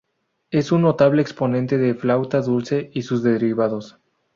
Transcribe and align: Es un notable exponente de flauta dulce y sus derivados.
Es 0.49 0.71
un 0.71 0.81
notable 0.81 1.21
exponente 1.21 1.77
de 1.77 1.93
flauta 1.93 2.41
dulce 2.41 2.89
y 2.91 3.03
sus 3.03 3.21
derivados. 3.21 3.99